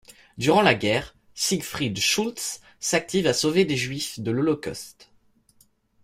Durant 0.39 0.63
la 0.63 0.73
guerre, 0.73 1.13
Siegfried 1.35 1.99
Schultze 1.99 2.59
s'active 2.79 3.27
à 3.27 3.33
sauver 3.33 3.65
des 3.65 3.77
juifs 3.77 4.19
de 4.19 4.31
l'holocauste. 4.31 5.11